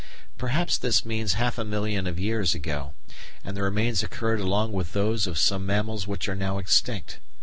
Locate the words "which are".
6.07-6.33